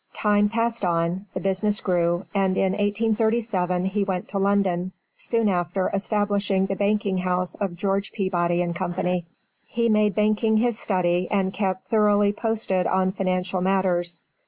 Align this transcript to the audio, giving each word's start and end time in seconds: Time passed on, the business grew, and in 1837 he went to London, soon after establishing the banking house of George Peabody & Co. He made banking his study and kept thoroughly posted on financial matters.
Time 0.15 0.49
passed 0.49 0.83
on, 0.83 1.27
the 1.35 1.39
business 1.39 1.79
grew, 1.79 2.25
and 2.33 2.57
in 2.57 2.71
1837 2.71 3.85
he 3.85 4.03
went 4.03 4.27
to 4.29 4.39
London, 4.39 4.91
soon 5.15 5.47
after 5.47 5.91
establishing 5.93 6.65
the 6.65 6.75
banking 6.75 7.19
house 7.19 7.53
of 7.53 7.75
George 7.75 8.11
Peabody 8.11 8.65
& 8.73 8.73
Co. 8.73 8.93
He 9.67 9.89
made 9.89 10.15
banking 10.15 10.57
his 10.57 10.79
study 10.79 11.27
and 11.29 11.53
kept 11.53 11.85
thoroughly 11.85 12.33
posted 12.33 12.87
on 12.87 13.11
financial 13.11 13.61
matters. 13.61 14.25